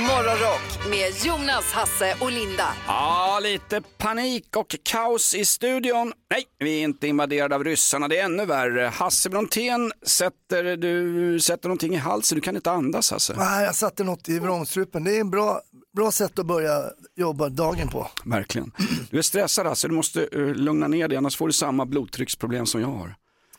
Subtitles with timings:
[0.00, 2.68] Morgonrock med Jonas, Hasse och Linda.
[2.86, 6.12] Ja, lite panik och kaos i studion.
[6.30, 8.86] Nej, vi är inte invaderade av ryssarna, det är ännu värre.
[8.86, 12.36] Hasse Brontén, sätter du sätter någonting i halsen?
[12.36, 13.34] Du kan inte andas Hasse.
[13.36, 15.04] Nej, jag satte något i vrångstrupen.
[15.04, 15.60] Det är en bra,
[15.96, 16.82] bra sätt att börja
[17.16, 18.08] jobba dagen på.
[18.24, 18.72] Verkligen.
[19.10, 22.66] Du är stressad Hasse, du måste uh, lugna ner dig annars får du samma blodtrycksproblem
[22.66, 23.14] som jag har.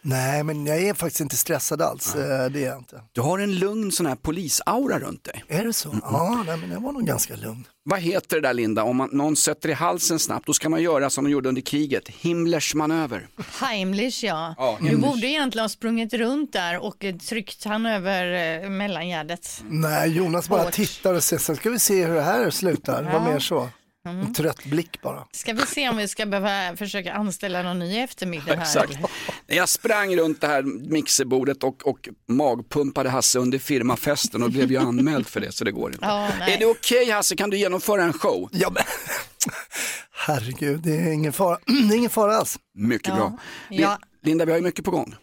[0.09, 2.15] Nej, men jag är faktiskt inte stressad alls.
[2.15, 3.01] Eh, Det är jag inte.
[3.11, 5.43] Du har en lugn sån här polisaura runt dig.
[5.47, 5.95] Är det så?
[6.03, 7.67] Ja, nej, men jag var nog ganska lugn.
[7.83, 10.81] Vad heter det där Linda, om man, någon sätter i halsen snabbt, då ska man
[10.81, 13.27] göra som de gjorde under kriget, Himmlers manöver.
[13.59, 14.55] Heimlich ja.
[14.57, 15.09] Ja, Du Himmlers.
[15.11, 19.63] borde egentligen ha sprungit runt där och tryckt han över eh, mellangärdet.
[19.69, 20.73] Nej, Jonas bara Hårt.
[20.73, 23.09] tittar och säger, så ska vi se hur det här slutar.
[23.13, 23.31] Ja.
[23.31, 23.69] mer så.
[24.09, 25.27] En trött blick bara.
[25.31, 28.61] Ska vi se om vi ska behöva försöka anställa någon ny eftermiddag här?
[28.61, 28.97] Exakt.
[29.47, 34.77] Jag sprang runt det här mixerbordet och, och magpumpade Hasse under firmafesten och blev ju
[34.77, 36.07] anmäld för det så det går inte.
[36.39, 36.53] Nej.
[36.53, 38.49] är det okej Hasse, kan du genomföra en show?
[38.51, 38.83] Ja, men...
[40.11, 42.59] Herregud, det är ingen fara, det är ingen fara alls.
[42.77, 43.15] Mycket Ja.
[43.15, 43.37] bra.
[43.69, 43.99] Ja.
[44.23, 45.15] Linda, vi har ju mycket på gång.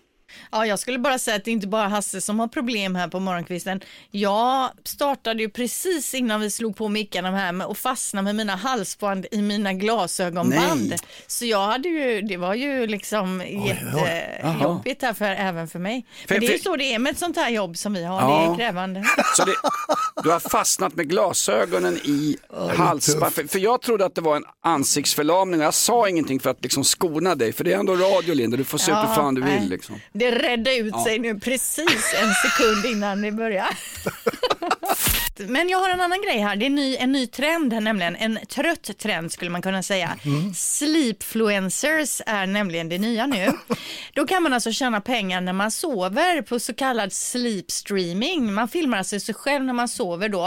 [0.56, 3.08] Ja, jag skulle bara säga att det är inte bara Hasse som har problem här
[3.08, 3.80] på morgonkvisten.
[4.10, 8.56] Jag startade ju precis innan vi slog på mickarna här med att fastna med mina
[8.56, 10.88] halsband i mina glasögonband.
[10.88, 10.98] Nej.
[11.26, 16.06] Så jag hade ju, det var ju liksom jättejobbigt här för, även för mig.
[16.28, 18.04] För- Men det är ju så det är med ett sånt här jobb som vi
[18.04, 18.52] har, det Ja.
[18.52, 19.04] är krävande.
[19.36, 19.54] Så det,
[20.22, 22.36] du har fastnat med glasögonen i
[22.76, 23.32] halsband.
[23.34, 26.62] För, för jag trodde att det var en ansiktsförlamning och jag sa ingenting för att
[26.62, 27.52] liksom skona dig.
[27.52, 29.68] För det är ändå radio Linda, du får se ut hur fan du vill.
[29.68, 30.00] Liksom.
[30.12, 33.68] Det redde ut sig nu precis en sekund innan vi börjar.
[35.38, 37.80] Men jag har en annan grej här, det är en ny, en ny trend här,
[37.80, 40.16] nämligen en trött trend skulle man kunna säga.
[40.56, 43.52] Sleepfluencers är nämligen det nya nu.
[44.14, 48.54] Då kan man alltså tjäna pengar när man sover på så kallad sleep streaming.
[48.54, 50.46] Man filmar alltså sig själv när man sover då.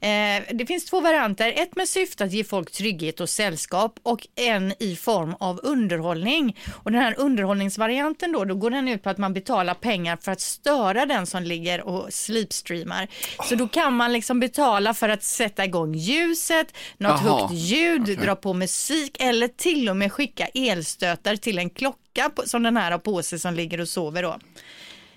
[0.00, 4.26] Eh, det finns två varianter, ett med syfte att ge folk trygghet och sällskap och
[4.34, 6.56] en i form av underhållning.
[6.82, 10.32] Och den här underhållningsvarianten då, då går den ut på att man betalar pengar för
[10.32, 13.08] att störa den som ligger och sleepstreamar.
[13.48, 16.66] Så då kan man liksom betala för att sätta igång ljuset,
[16.98, 18.16] något Jaha, högt ljud, okej.
[18.16, 22.76] dra på musik eller till och med skicka elstötar till en klocka på, som den
[22.76, 24.38] här har på sig som ligger och sover då.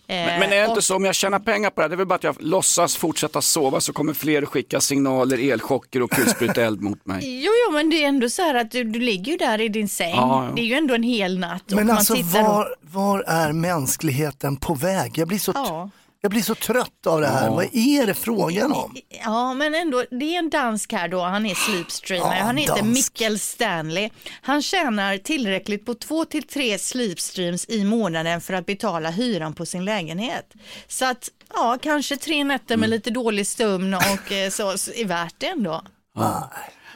[0.08, 1.98] Men, men är det inte så om jag tjänar pengar på det här, det är
[1.98, 6.62] väl bara att jag låtsas fortsätta sova så kommer fler skicka signaler, elchocker och kulspruta
[6.62, 7.20] eld mot mig.
[7.44, 9.68] Jo, jo, men det är ändå så här att du, du ligger ju där i
[9.68, 10.16] din säng.
[10.16, 10.52] Ja, ja.
[10.56, 11.72] Det är ju ändå en hel natt.
[11.72, 15.18] och Men man alltså var, var är mänskligheten på väg?
[15.18, 15.90] Jag blir så, Ja.
[16.26, 17.46] Jag blir så trött av det här.
[17.46, 17.54] Ja.
[17.54, 18.96] Vad är det frågan om?
[19.24, 22.38] Ja, men ändå, det är en dansk här då, han är sleepstreamer.
[22.38, 22.94] Ja, han heter dansk.
[22.94, 24.10] Mikkel Stanley.
[24.42, 29.66] Han tjänar tillräckligt på två till tre sleepstreams i månaden för att betala hyran på
[29.66, 30.54] sin lägenhet.
[30.88, 32.80] Så att, ja, kanske tre nätter Mm.
[32.80, 35.82] med lite dålig sömn och eh, så, så är värt det ändå.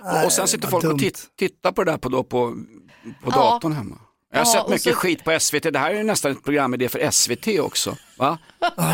[0.03, 0.99] Och, och sen sitter folk och
[1.37, 2.55] tittar på det där på, då, på,
[3.23, 3.31] på Ja.
[3.31, 3.95] datorn hemma.
[4.31, 6.43] Jag har Ja, sett mycket så- skit på SVT, det här är ju nästan ett
[6.43, 7.97] programidé för SVT också.
[8.17, 8.37] Va?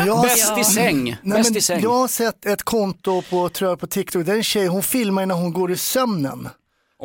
[0.06, 0.60] Ja, Bäst Ja.
[0.60, 1.80] i säng, Nej, bäst i säng.
[1.82, 4.82] jag har sett ett konto på, tror jag, på TikTok, där är en tjej, hon
[4.82, 6.48] filmar när hon går i sömnen.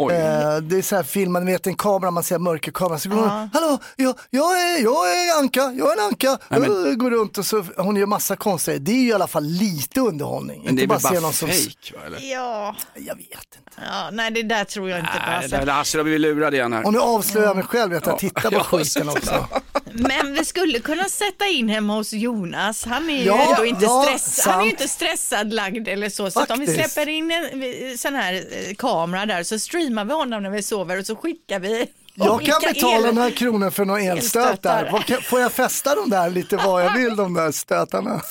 [0.01, 0.13] Oj.
[0.13, 2.99] Eh, det är så här filmad, ni vet en kamera, man ser mörkerkamera.
[2.99, 6.37] Så går hon, hallå, jag, jag, är, jag är Anka, jag är en Anka.
[6.49, 9.27] Nej, men- Går runt och så, hon gör massa konstiga Det är ju i alla
[9.27, 10.61] fall lite underhållning.
[10.65, 11.47] Men det är inte väl bara se bara någon som...
[11.49, 12.31] va, eller?
[12.31, 13.81] Ja, Jag vet inte.
[13.91, 15.19] ja nej det där tror jag inte på.
[15.27, 15.55] Nej, Alltså.
[15.57, 16.85] där Hasse, då blir vi lurade igen här.
[16.85, 19.47] Och nu avslöjar jag mig själv att jag tittar på skiten så- också.
[19.93, 22.85] Men vi skulle kunna sätta in hemma hos Jonas.
[22.85, 26.09] Han är ju Ja, ändå inte, ja, stress, han är ju inte stressad lagd eller
[26.09, 26.31] så.
[26.31, 30.43] Så om vi släpper in en sån här eh, kamera där så streamar vi honom
[30.43, 34.01] när vi sover och så skickar vi Jag kan betala el- några kronor för några
[34.01, 34.89] elstötar.
[34.91, 38.21] Vad Får jag fästa dem där lite var jag vill, de där stötarna?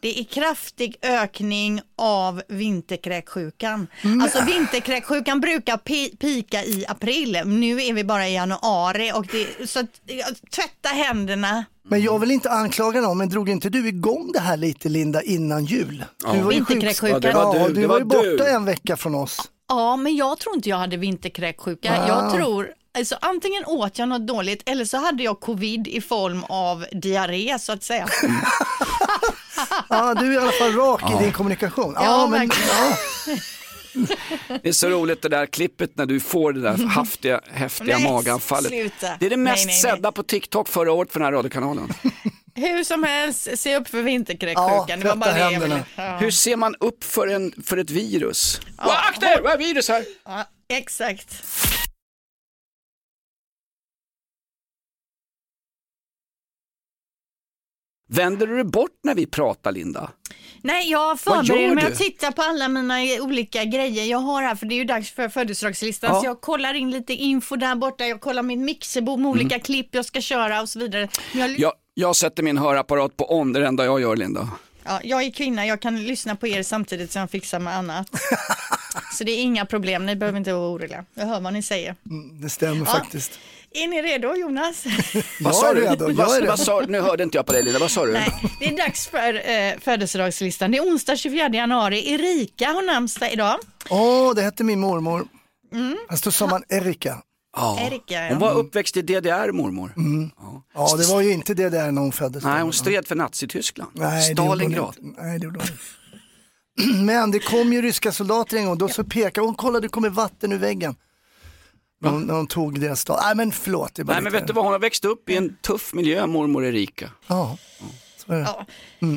[0.00, 3.86] Det är kraftig ökning av vinterkräksjukan.
[4.22, 7.40] Alltså vinterkräksjukan brukar pi- pika i april.
[7.44, 11.64] Nu är vi bara i januari och det, så att, ja, tvätta händerna.
[11.88, 15.22] Men jag vill inte anklaga någon, men drog inte du igång det här lite Linda
[15.22, 16.04] innan jul?
[16.24, 16.32] Ja.
[16.32, 17.20] Du var ju sjuk- Vinterkräksjukan.
[17.22, 18.48] Ja, det var Ja, du, du det var var ju borta du.
[18.50, 19.38] en vecka från oss.
[19.68, 21.92] Ja, men jag tror inte jag hade vinterkräksjuka.
[22.02, 22.08] Ah.
[22.08, 26.44] Jag tror, alltså antingen åt jag något dåligt eller så hade jag covid i form
[26.44, 28.08] av diarré så att säga.
[29.88, 31.92] Ja, du är i alla fall rak i din kommunikation.
[31.96, 32.68] Ja, Ja, men, verkligen.
[32.78, 32.96] ja.
[34.62, 38.12] Det är så roligt det där klippet när du får det där haftiga, häftiga Nej,
[38.12, 38.68] maganfallet.
[38.68, 39.16] sluta.
[39.20, 39.94] Det är det mest Nej, nej, nej.
[39.96, 41.92] sedda på TikTok förra året för den här radiokanalen.
[42.54, 44.84] Hur som helst, se upp för vinterkräksjukan.
[44.88, 45.74] Ja, det var bara tvätta det jag ville.
[45.74, 45.84] händerna.
[46.12, 46.16] Ja.
[46.16, 48.60] Hur ser man upp för, en, för ett virus?
[48.78, 48.96] Ja.
[49.08, 50.04] Akta er, vad är virus här?
[50.26, 51.44] Ja, exakt.
[58.10, 60.10] Vänder du dig bort när vi pratar Linda?
[60.62, 61.92] Nej, jag förbereder mig du?
[61.92, 65.10] att titta på alla mina olika grejer jag har här, för det är ju dags
[65.10, 66.10] för födelsedagslistan.
[66.14, 66.20] Ja.
[66.20, 69.88] Så jag kollar in lite info där borta, jag kollar mitt mixerbord med olika klipp
[69.90, 71.08] jag ska köra och så vidare.
[71.32, 74.48] Jag, Jag, jag sätter min hörapparat på on, det är det enda jag gör Linda.
[74.84, 78.08] ja, jag är kvinna, jag kan lyssna på er samtidigt som jag fixar med annat.
[79.12, 81.04] så det är inga problem, ni behöver inte vara oroliga.
[81.14, 81.94] Jag hör vad ni säger.
[82.42, 83.38] Det stämmer faktiskt.
[83.84, 84.84] Är ni redo Jonas?
[85.40, 85.80] Vad sa är du?
[85.80, 86.46] redo, jag Vad, är redo.
[86.46, 88.12] vad sa, nu hörde inte jag på dig Linda, vad sa du?
[88.12, 90.70] Nej, det är dags för eh, födelsedagslistan.
[90.70, 92.12] Det är onsdag 24 januari.
[92.12, 93.56] Erika har namnsdag idag.
[93.90, 95.26] Åh, det hette min mormor.
[95.72, 95.96] Mm.
[96.10, 97.18] Fast då sa man Erika.
[97.56, 97.78] Ja.
[97.86, 98.28] Erika, ja.
[98.28, 99.92] Hon var uppväxt i DDR mormor.
[100.74, 102.44] Ja, det var ju inte det där när hon föddes.
[102.44, 103.90] Nej, hon stred för Nazityskland.
[103.94, 104.96] Nej, Stalingrad.
[105.00, 105.82] Nej, det gjorde hon inte.
[107.04, 110.08] Men det kom ju ryska soldater en gång, då så pekade hon, kolla det kommer
[110.10, 110.94] vatten ur väggen.
[112.00, 113.20] När när hon tog deras stad.
[113.24, 113.94] Nej men förlåt.
[113.94, 116.64] Det Nej men vet du vad, hon har växt upp i en tuff miljö, mormor
[116.64, 117.10] Erika.
[117.26, 117.58] Ja,
[118.26, 118.42] så är det.
[118.42, 118.66] Ja.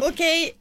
[0.10, 0.54] Okej,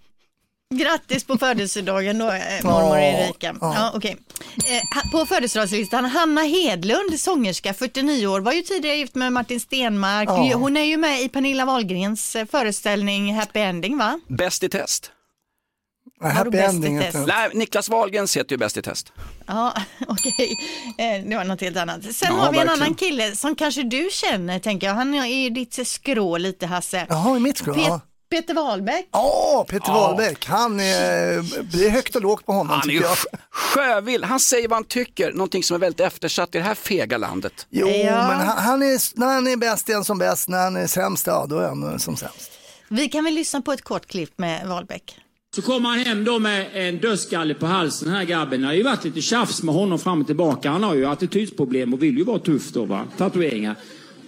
[0.74, 3.54] grattis på födelsedagen då, eh, mormor Erika.
[3.60, 3.74] ja.
[3.74, 4.16] Ja, okej.
[4.56, 9.60] eh, ha- på födelsedagslistan, Hanna Hedlund, sångerska, 49 år, var ju tidigare gift med Martin
[9.60, 10.28] Stenmark.
[10.28, 10.54] Ja.
[10.56, 14.20] Hon är ju med i Pernilla Wahlgrens eh, föreställning Happy Ending, va?
[14.28, 15.12] Bäst i test.
[16.22, 16.96] Happy i ending.
[17.26, 19.12] Nej, Niklas Wahlgrens heter ju Bäst i test.
[19.46, 19.74] Ja,
[20.08, 20.56] okej.
[20.98, 22.02] Eh, Det var något helt annat.
[22.02, 22.82] Sen Ja, har vi en verkligen.
[22.82, 24.94] annan kille som kanske du känner, tänker jag.
[24.94, 27.06] Han är ju ditt skrå lite, Hasse.
[27.08, 27.74] Jaha, i mitt skrå.
[27.74, 28.00] Pet- Ja.
[28.30, 29.08] Peter Wahlbeck.
[29.12, 30.46] Ja, Peter Wahlbeck.
[30.46, 33.14] Han är, det är högt och lågt på honom Han är tycker ju
[33.50, 37.16] sjövill, han säger vad han tycker, någonting som är väldigt eftersatt i det här fega
[37.18, 37.66] landet.
[37.70, 38.28] Jo, Ja.
[38.28, 40.86] men han, han är, när han är bäst är han som bäst, när han är
[40.86, 42.50] sämst, ja då är han som sämst.
[42.88, 45.16] Vi kan väl lyssna på ett kort klipp med Wahlbeck.
[45.54, 48.60] Så kommer han hem då med en dödskalle på halsen, den här grabben.
[48.60, 50.70] Det har ju varit lite tjafs med honom fram och tillbaka.
[50.70, 53.04] Han har ju attitydsproblem och vill ju vara tuff då va.
[53.16, 53.76] Tatueringar.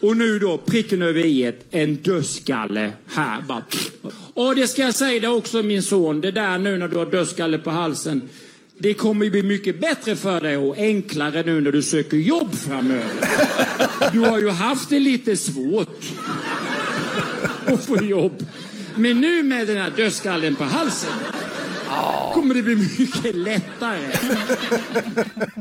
[0.01, 3.63] Och nu då, pricken över i en dödskalle här bara.
[4.35, 7.07] Och det ska jag säga dig också min son, det där nu när du har
[7.07, 8.29] dödskalle på halsen.
[8.79, 12.55] Det kommer ju bli mycket bättre för dig och enklare nu när du söker jobb
[12.55, 13.29] framöver.
[14.13, 16.01] Du har ju haft det lite svårt
[17.67, 18.47] att få jobb.
[18.97, 21.11] Men nu med den här dödskallen på halsen
[22.35, 23.99] kommer det bli mycket lättare.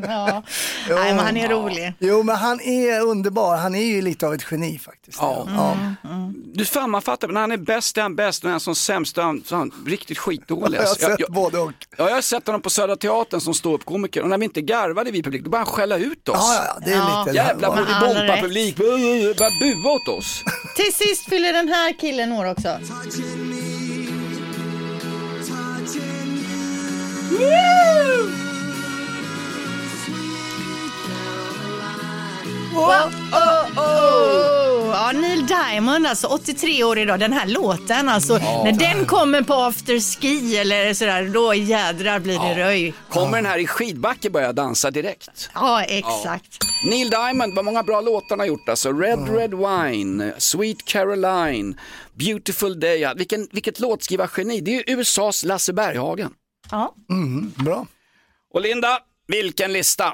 [0.07, 0.43] Ja.
[0.89, 1.93] Nej, men han är rolig.
[1.99, 3.57] Jo, men han är underbar.
[3.57, 5.17] Han är ju lite av ett geni faktiskt.
[5.21, 5.47] Ja.
[6.53, 9.21] Du sammanfattar, när han är bäst är han bäst när han är som sämst är
[9.21, 10.77] han, så han riktigt skitdålig.
[10.79, 11.71] Jag har sett både och.
[11.97, 15.11] Ja, jag har sett honom på Södra Teatern som ståuppkomiker och när vi inte garvade
[15.11, 16.37] vi publik, då började han skälla ut oss.
[16.39, 17.23] Ja, ja, det är Ja.
[17.25, 17.37] lite...
[17.37, 17.75] Jävla ja.
[17.75, 18.41] Med all bomba rätt.
[18.41, 20.43] publik, började bua åt oss.
[20.75, 22.67] Till sist fyller den här killen år också.
[22.67, 22.81] Wow,
[35.81, 37.19] Diamond, alltså 83 år idag.
[37.19, 42.65] Den här låten, alltså när den kommer på afterski eller sådär, då jädrar blir det
[42.65, 42.93] röj.
[43.09, 45.49] Kommer den här i skidbacke börjar jag dansa direkt.
[45.53, 46.57] Ja, exakt.
[46.89, 48.91] Neil Diamond, vad många bra låtar han har gjort alltså.
[48.91, 51.79] Red Red Wine, Sweet Caroline,
[52.13, 53.13] Beautiful Day.
[53.15, 54.61] Vilken, vilket låtskrivargeni.
[54.61, 56.33] Det är ju USAs Lasse Berghagen.
[56.71, 56.95] Ja.
[57.55, 57.87] Bra.
[58.53, 60.13] Och Linda, vilken lista?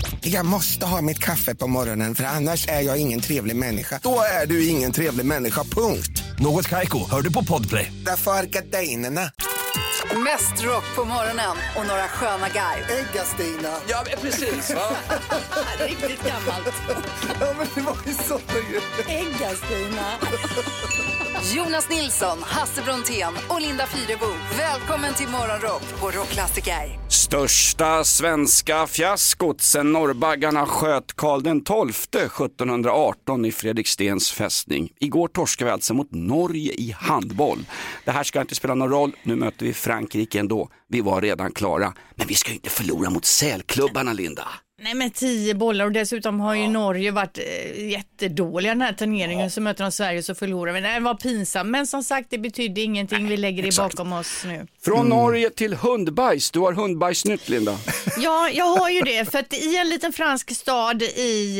[0.23, 3.99] Jag måste ha mitt kaffe på morgonen för annars är jag ingen trevlig människa.
[4.03, 6.23] Då är du ingen trevlig människa, punkt.
[6.39, 7.91] Något Kaiko, hör du på Podplay.
[8.05, 9.31] Därför är gardinerna.
[10.15, 12.83] Mest rock på morgonen och några sköna garv.
[12.89, 13.75] Äggastina.
[13.89, 14.75] Ja, precis.
[14.75, 14.89] Va?
[15.87, 16.75] Riktigt gammalt.
[17.39, 19.21] Ja, men det var ju sådana grejer.
[19.25, 20.05] Äggastina.
[21.41, 24.25] Jonas Nilsson, Hasse Brontén och Linda Fyrebo.
[24.57, 26.99] Välkommen till Morgonrock på Rockklassiker.
[27.09, 34.91] Största svenska fiaskot sen norrbaggarna sköt Karl XII 1718 i Fredrikstens fästning.
[34.99, 37.65] Igår torskade vi alltså mot Norge i handboll.
[38.05, 40.69] Det här ska inte spela någon roll, nu möter vi Frankrike ändå.
[40.89, 44.47] Vi var redan klara, men vi ska ju inte förlora mot sälklubbarna Linda.
[44.83, 49.51] Nej men tio bollar och dessutom har ju Norge varit eh, jättedåliga den här turneringen
[49.51, 50.81] så möter de Sverige så förlorar vi.
[50.81, 53.27] Nej, Det var pinsamt men som sagt det betydde ingenting.
[53.27, 54.67] Vi lägger det bakom oss nu.
[54.85, 56.51] Från Norge till hundbajs.
[56.51, 57.77] Du har hundbajsnytt Linda.
[58.17, 61.59] Ja, jag har ju det för att i en liten fransk stad i,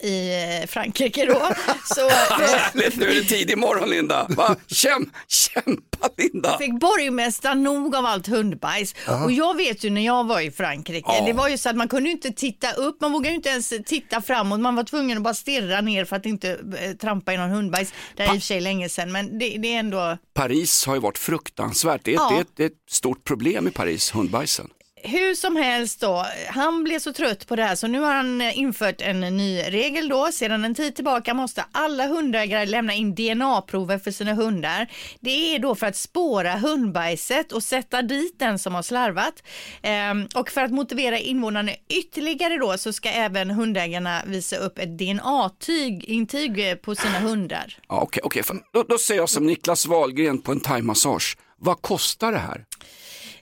[0.00, 1.48] eh, i Frankrike då
[1.94, 4.26] så Härligt, nu är det tidig morgon Linda.
[4.28, 4.56] Va?
[4.66, 6.58] Käm, kämpa Linda.
[6.58, 8.94] fick borgmästaren nog av allt hundbajs.
[9.24, 11.24] Och jag vet ju när jag var i Frankrike, Ja.
[11.26, 13.48] det var ju så att man kunde ju inte titta upp, man vågade ju inte
[13.48, 17.34] ens titta framåt, man var tvungen att bara stirra ner för att inte eh, trampa
[17.34, 17.92] i någon hundbajs.
[18.16, 20.94] Det är i och för sig länge sedan, men det, det är ändå Paris har
[20.94, 22.00] ju varit fruktansvärt.
[22.04, 22.30] Det är, Ja.
[22.38, 24.68] det det är ett stort problem i Paris, hundbajsen.
[25.04, 28.42] Hur som helst då, han blev så trött på det här så nu har han
[28.42, 30.32] infört en ny regel då.
[30.32, 34.86] Sedan en tid tillbaka måste alla hundägare lämna in DNA-prover för sina hundar.
[35.20, 39.42] Det är då för att spåra hundbajset och sätta dit den som har slarvat.
[39.82, 44.98] Ehm, och för att motivera invånarna ytterligare då så ska även hundägarna visa upp ett
[44.98, 47.78] DNA-intyg på sina hundar.
[47.88, 48.42] Ja, Okej, okej.
[48.42, 51.36] Fan, Då, då säger jag som Niklas Wahlgren på en thaimassage.
[51.58, 52.64] Vad kostar det här?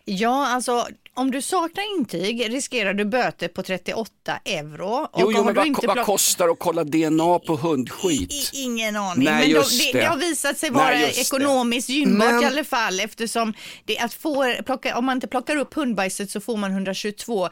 [0.05, 0.87] Ja, alltså
[1.21, 4.11] om du saknar intyg riskerar du böter på 38
[4.45, 5.09] euro.
[5.13, 8.33] Och Jo, jo men vad, inte vad kostar att kolla DNA på hundskit?
[8.55, 9.99] I, ingen aning, Nej, men de, det, det.
[10.01, 11.19] det har visat sig Nej, vara det.
[11.21, 15.57] ekonomiskt gynnbart Men- i alla fall eftersom det att få, plocka, om man inte plockar
[15.57, 17.51] upp hundbajset så får man 122 eh,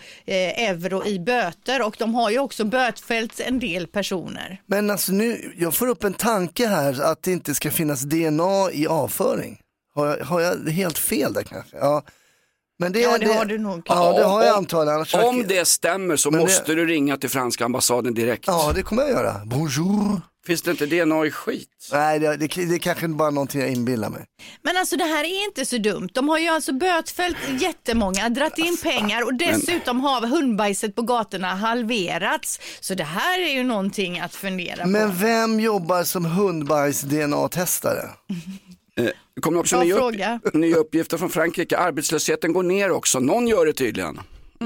[0.70, 4.60] euro i böter och de har ju också bötfällt en del personer.
[4.66, 8.70] Men alltså nu, jag får upp en tanke här att det inte ska finnas DNA
[8.72, 9.58] i avföring.
[9.94, 11.76] Har jag, har jag helt fel där kanske?
[11.76, 12.02] Ja,
[12.78, 13.82] men det, Ja, det har du nog.
[13.86, 14.94] Ja, det har jag Om- antagligen.
[14.96, 18.44] Annars Om det stämmer så Men det- måste du ringa till franska ambassaden direkt.
[18.46, 19.34] Ja, det kommer jag göra.
[19.44, 20.20] Bonjour.
[20.46, 21.68] Finns det inte DNA i skit?
[21.92, 24.24] Nej, det, det, det är kanske bara någonting jag inbillar mig.
[24.62, 26.08] Men alltså det här är inte så dumt.
[26.12, 31.54] De har ju alltså bötfällt jättemånga, dratt in pengar och dessutom har hundbajset på gatorna
[31.54, 32.60] halverats.
[32.80, 35.16] Så det här är ju någonting att fundera Men på.
[35.16, 38.08] vem jobbar som hundbajs-DNA-testare?
[39.34, 40.14] Det kommer också nya, upp,
[40.54, 41.78] nya uppgifter från Frankrike.
[41.78, 43.20] Arbetslösheten går ner också.
[43.20, 44.20] Någon gör det tydligen.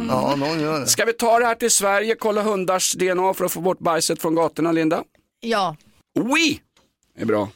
[0.09, 0.87] Ja, någon gör det.
[0.87, 4.23] Ska vi ta det här till Sverige, kolla hundars DNA för att få bort bajset
[4.23, 5.05] från gatorna, Linda?
[5.41, 5.77] Ja,
[6.21, 6.61] Oui!
[7.17, 7.49] Det är bra.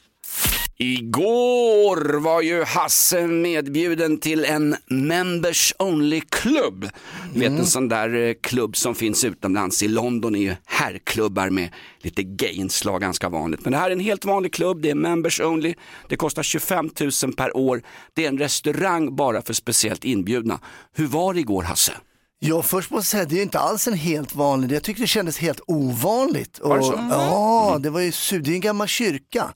[0.78, 6.90] Igår var ju Hasse medbjuden till en members only klubb.
[7.34, 9.82] Du vet en sån där eh, klubb som finns utomlands.
[9.82, 11.68] I London är ju herrklubbar med
[12.00, 13.60] lite gayinslag ganska vanligt.
[13.64, 15.74] Men det här är en helt vanlig klubb, det är members only.
[16.08, 16.90] Det kostar 25
[17.22, 17.82] 000 per år.
[18.14, 20.60] Det är en restaurang bara för speciellt inbjudna.
[20.96, 21.92] Hur var det igår Hasse?
[22.38, 25.02] Ja, först måste jag säga, det är ju inte alls en helt vanlig, jag tyckte
[25.02, 26.60] det kändes helt ovanligt.
[26.62, 26.96] Var det så?
[26.96, 27.08] Mm.
[27.10, 29.54] Ja, det var ju det är en gammal kyrka.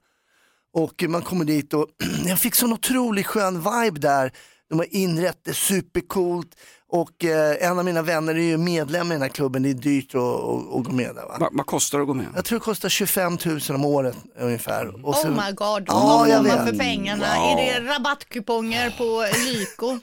[0.73, 1.87] Och man kommer dit och
[2.27, 4.33] jag fick sån otroligt skön vibe där.
[4.69, 6.57] De har inrett det supercoolt
[6.93, 9.75] och eh, en av mina vänner är ju medlem i den här klubben, det är
[9.75, 11.23] dyrt att, att, att gå med där.
[11.23, 11.37] Va?
[11.41, 12.27] Va, vad kostar det att gå med?
[12.35, 15.07] Jag tror det kostar 25 000 om året ungefär.
[15.07, 17.27] Och oh my god, vad jag får man för pengarna?
[17.27, 17.61] Ja.
[17.61, 19.99] Är det rabattkuponger på Lyko?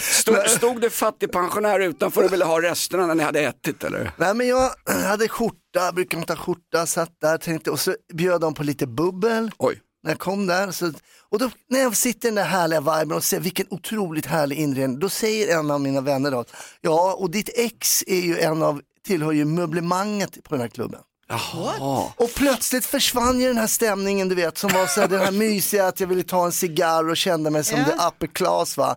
[0.00, 4.12] Stod, stod det fattigpensionär utanför och ville ha resterna när ni hade ätit eller?
[4.16, 8.40] Nej men jag hade skjorta, brukar inte ha skjorta, satt där tänkte, och så bjöd
[8.40, 9.50] de på lite bubbel.
[9.58, 9.80] Oj.
[10.04, 10.70] När jag kom där.
[10.70, 10.92] Så,
[11.30, 14.56] och då, när jag sitter i den där härliga viben och ser vilken otroligt härlig
[14.58, 16.44] inredning, då säger en av mina vänner då,
[16.80, 21.00] ja och ditt ex är ju en av, tillhör ju möblemanget på den här klubben.
[21.28, 22.12] Jaha.
[22.16, 25.30] Och plötsligt försvann ju den här stämningen du vet som var så här, den här
[25.46, 27.84] mysiga att jag ville ta en cigarr och kände mig som Ja.
[27.84, 28.96] the upper class va.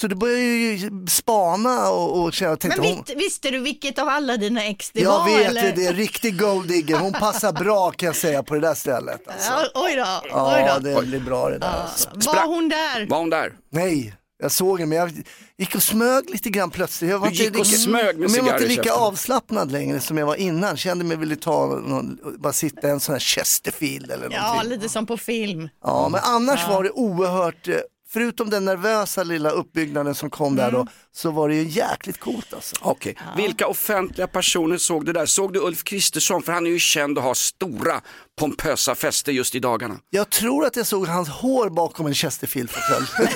[0.00, 3.58] Så då började jag ju spana och, och känna, tänkte Men hon, vis, visste du
[3.58, 5.24] vilket av alla dina ex det jag var?
[5.38, 5.62] vet eller?
[5.62, 8.74] det, det är en riktig golddigger, hon passar bra kan jag säga på det där
[8.74, 9.28] stället.
[9.28, 9.50] Alltså.
[9.52, 11.00] Ja, oj då, oj Ja, då.
[11.00, 11.68] det blir bra det där.
[11.82, 12.08] Alltså.
[12.14, 13.06] Var hon där?
[13.06, 13.52] Var hon där?
[13.72, 15.12] Nej, jag såg den men jag
[15.58, 17.10] gick och smög lite grann plötsligt.
[17.10, 20.18] Jag var Du gick och smög med men jag var inte lika avslappnad längre som
[20.18, 20.76] jag var innan.
[20.76, 24.70] Kände mig ville ta någon, bara sitta i en sån här Chesterfield eller Ja, någonting.
[24.70, 25.68] lite som på film.
[25.84, 27.74] Ja, men annars var det oerhört, eh,
[28.14, 30.74] förutom den nervösa lilla uppbyggnaden som kom där Mm.
[30.84, 32.76] då, så var det ju jäkligt coolt alltså.
[32.80, 35.26] Okej, vilka offentliga personer såg du där?
[35.26, 36.42] Såg du Ulf Kristersson?
[36.42, 38.00] För han är ju känd att ha stora
[38.38, 39.98] pompösa fester just i dagarna.
[40.10, 43.06] Jag tror att jag såg hans hår bakom en Chesterfield-fåtölj.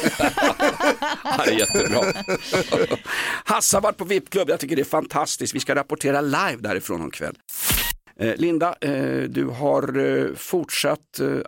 [1.45, 2.03] Det är jättebra.
[3.45, 5.55] Hasse har varit på VIP-klubb, jag tycker det är fantastiskt.
[5.55, 7.35] Vi ska rapportera live därifrån om kväll.
[8.21, 10.99] Eh, Linda, eh, du har eh, fortsatt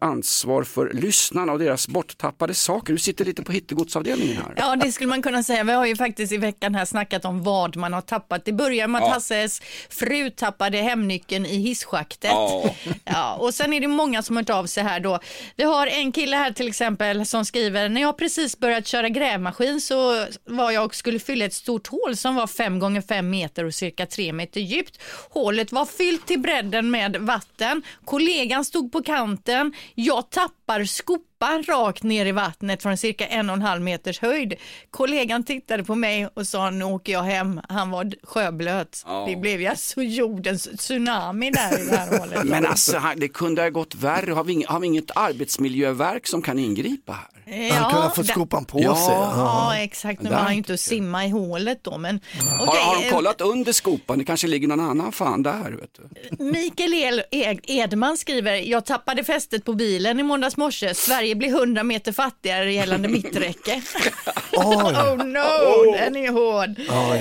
[0.01, 2.93] ansvar för lyssnarna och deras borttappade saker.
[2.93, 4.55] Du sitter lite på hittegodsavdelningen här.
[4.57, 5.65] Ja, det skulle man kunna säga.
[5.65, 8.45] Vi har ju faktiskt i veckan här snackat om vad man har tappat.
[8.45, 9.15] Det börjar med att Ja.
[9.15, 9.61] Hasses
[9.91, 12.31] fru tappade hemnyckeln i hisschaktet.
[12.31, 12.75] Ja.
[13.05, 15.19] Ja, och sen är det många som har hört av sig här då.
[15.57, 19.81] Vi har en kille här till exempel som skriver, när jag precis börjat köra grävmaskin
[19.81, 23.65] så var jag och skulle fylla ett stort hål som var 5 gånger 5 meter
[23.65, 24.99] och cirka 3 meter djupt.
[25.31, 27.83] Hålet var fyllt till bredden med vatten.
[28.05, 29.73] Kollegan stod på kanten.
[29.95, 34.55] Jag tappar skopan rakt ner i vattnet från cirka en och en halv meters höjd.
[34.91, 37.61] Kollegan tittade på mig och sa nu åker jag hem.
[37.69, 39.03] Han var sjöblöt.
[39.07, 39.27] Ja.
[39.29, 42.45] Det blev ju alltså jordens tsunami där i det här hålet.
[42.45, 44.33] Men alltså, det kunde ha gått värre.
[44.33, 47.27] Har vi, inget, har vi inget arbetsmiljöverk som kan ingripa här?
[47.73, 48.97] Han kunde ha fått där- skopan på Ja.
[48.97, 49.15] sig.
[49.15, 50.23] Ja, exakt.
[50.23, 52.21] Nu var han ju inte att simma i hålet då, men
[52.59, 54.19] Har, okej, har de eh, kollat under skopan?
[54.19, 55.71] Det kanske ligger någon annan fan där.
[55.81, 55.91] Vet
[56.39, 56.45] du.
[56.45, 60.95] Mikael El- Ed- Edman skriver, jag tappade fästet på bilen i måndags morse.
[60.95, 63.83] Sverige blir 100 meter fattigare gällande mitträcke.
[64.53, 66.77] oh no, den är hård.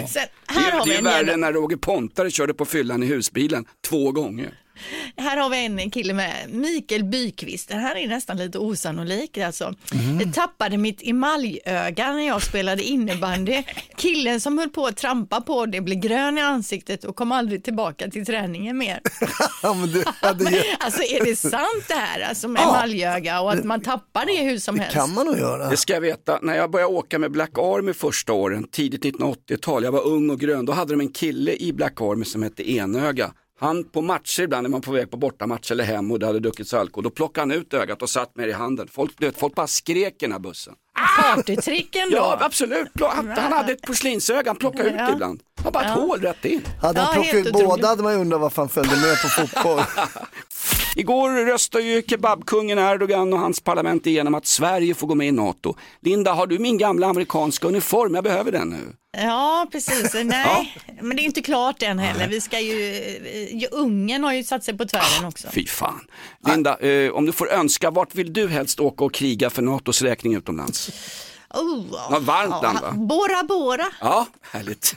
[0.10, 2.66] Sen, här, Det, har det vi är en värre än när Roger Pontare körde på
[2.66, 4.54] fyllan i husbilen två gånger.
[5.18, 7.70] Här har vi en kille med Mikael Byqvist.
[7.70, 9.38] Den här är nästan lite osannolik.
[9.38, 9.74] Alltså.
[10.20, 13.64] Jag tappade mitt emaljöga när jag spelade innebandy.
[13.98, 17.64] Killen som höll på att trampa på det blev grön i ansiktet och kom aldrig
[17.64, 19.00] tillbaka till träningen mer.
[19.64, 23.64] Ja, men du hade Alltså är det sant det här alltså med emaljöga och att
[23.64, 24.94] man tappar det hur som helst?
[24.94, 25.70] kan man nog göra.
[25.70, 29.84] Det ska jag veta, när jag började åka med Black Army första åren, tidigt 1980-tal,
[29.84, 32.72] jag var ung och grön, då hade de en kille i Black Army som hette
[32.72, 33.32] Enöga.
[33.60, 36.40] Han på matcher ibland när man på väg på bortamatch eller hem och det hade
[36.40, 38.88] druckits alkohol, då plockade han ut ögat och satt med det i handen.
[38.92, 40.74] Folk, vet, folk bara skrek i den här bussen.
[41.22, 42.18] Partytricken då?
[42.18, 42.88] Ja, absolut.
[43.02, 45.14] Han, hade ett porslinsöga, han plockade ut Ja.
[45.14, 45.42] ibland.
[45.56, 46.62] Han har bara ett hål rätt in.
[46.82, 47.68] Hade han Ja, plockat ut otroligt.
[47.68, 49.80] båda hade man ju undrat varför han följde med på fotboll.
[50.96, 55.32] Igår röstade ju kebabkungen Erdogan och hans parlament igenom att Sverige får gå med i
[55.32, 55.76] NATO.
[56.02, 58.16] Linda, har du min gamla amerikanska uniform?
[58.16, 58.96] Jag behöver den nu.
[59.18, 60.14] Ja, precis.
[60.24, 62.28] Nej, men det är inte klart än heller.
[62.28, 62.76] Vi ska ju,
[63.52, 65.48] ju Ungern har ju satt sig på tvären också.
[65.52, 66.02] Fy fan.
[66.48, 70.02] Linda, eh, om du får önska, vart vill du helst åka och kriga för NATOs
[70.02, 70.92] räkning utomlands?
[71.54, 72.92] Oh, Ja, varmt land, va?
[72.92, 73.86] Bora Bora.
[74.02, 74.96] Ja, härligt.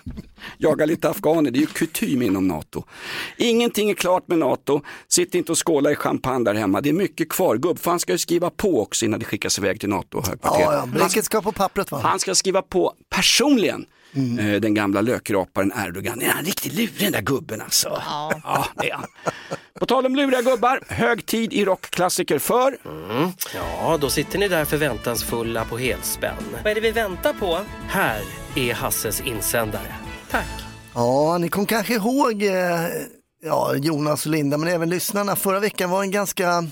[0.58, 2.84] Jaga lite afghaner, det är ju kutym inom NATO.
[3.36, 6.80] Ingenting är klart med NATO, sitt inte och skåla i champagne där hemma.
[6.80, 7.56] Det är mycket kvar.
[7.56, 10.66] Gubbfan ska ju skriva på också innan det skickas iväg till NATO-högkvarteret.
[10.66, 12.00] Ja, ja, han, ska på pappret va?
[12.02, 13.86] han ska skriva på personligen.
[14.16, 16.22] Eh, Den gamla lökraparen Erdogan.
[16.22, 17.88] Är han riktigt lurig den där gubben alltså?
[18.06, 18.66] Ja.
[18.76, 19.06] det är han.
[19.80, 22.76] På tal om luriga gubbar, hög tid i rockklassiker för
[23.54, 26.34] Ja, då sitter ni där förväntansfulla på helspänn.
[26.62, 27.60] Vad är det vi väntar på?
[27.88, 28.22] Här
[28.56, 29.94] är Hasses insändare.
[30.30, 30.46] Tack.
[30.94, 32.52] Ja, ni kommer kanske ihåg eh,
[33.44, 35.36] ja, Jonas och Linda, men även lyssnarna.
[35.36, 36.64] Förra veckan var en ganska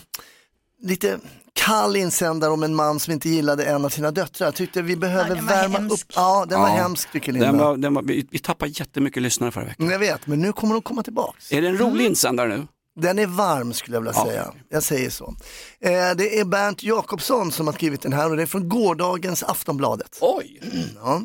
[0.83, 1.19] lite
[1.55, 4.47] kall insändare om en man som inte gillade en av sina döttrar.
[4.47, 5.93] Jag tyckte vi behöver var värma hemsk.
[6.05, 6.13] upp.
[6.15, 7.47] Ja, den var Ja, hemsk tycker Linda.
[7.49, 9.91] den var, den var, vi, vi tappade jättemycket lyssnare förra veckan.
[9.91, 11.53] Jag vet, men nu kommer de komma tillbaks.
[11.53, 12.67] Är det en rolig insändare nu?
[13.01, 14.25] Den är varm skulle jag vilja Ja.
[14.27, 14.53] säga.
[14.69, 15.35] Jag säger så.
[15.81, 19.43] Eh, det är Bernt Jakobsson som har skrivit den här och det är från gårdagens
[19.43, 20.19] Aftonbladet.
[20.21, 20.61] Oj!
[21.03, 21.23] Ja.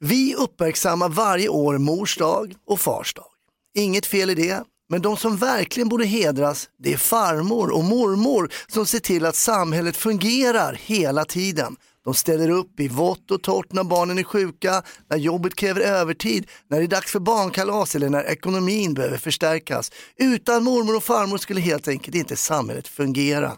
[0.00, 3.26] Vi uppmärksammar varje år mors dag och fars dag.
[3.74, 8.52] Inget fel i det, men de som verkligen borde hedras, det är farmor och mormor
[8.66, 11.76] som ser till att samhället fungerar hela tiden.
[12.04, 16.46] De ställer upp i vått och torrt när barnen är sjuka, när jobbet kräver övertid,
[16.70, 19.92] när det är dags för barnkalas eller när ekonomin behöver förstärkas.
[20.16, 23.52] Utan mormor och farmor skulle helt enkelt inte samhället fungera.